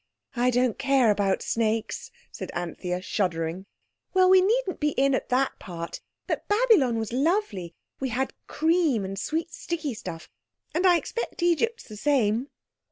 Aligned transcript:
"I 0.35 0.49
don't 0.49 0.79
care 0.79 1.11
about 1.11 1.43
snakes," 1.43 2.09
said 2.31 2.49
Anthea 2.55 3.03
shuddering. 3.03 3.67
"Well, 4.15 4.31
we 4.31 4.41
needn't 4.41 4.79
be 4.79 4.93
in 4.97 5.13
at 5.13 5.29
that 5.29 5.59
part, 5.59 6.01
but 6.25 6.47
Babylon 6.47 6.97
was 6.97 7.13
lovely! 7.13 7.75
We 7.99 8.09
had 8.09 8.33
cream 8.47 9.05
and 9.05 9.19
sweet, 9.19 9.53
sticky 9.53 9.93
stuff. 9.93 10.27
And 10.73 10.87
I 10.87 10.97
expect 10.97 11.43
Egypt's 11.43 11.83
the 11.87 11.97
same." 11.97 12.47